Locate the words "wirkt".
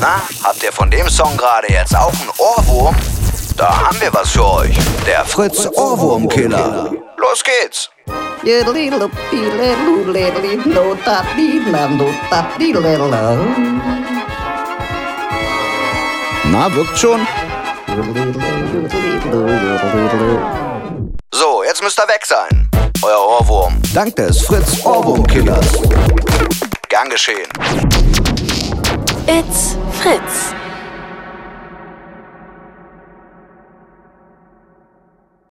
16.74-16.98